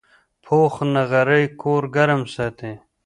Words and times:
پوخ 0.43 0.73
نغری 0.93 1.43
کور 1.61 1.83
ګرم 1.95 2.21
ساتي 2.35 2.71